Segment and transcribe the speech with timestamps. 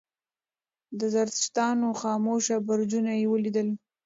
[0.99, 3.67] د زردشتانو خاموشه برجونه یې ولیدل.